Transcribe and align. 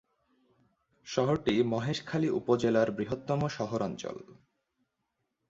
শহরটি 1.07 1.53
মহেশখালী 1.63 2.29
উপজেলার 2.29 2.87
বৃহত্তম 2.91 3.41
শহরাঞ্চল। 3.47 4.17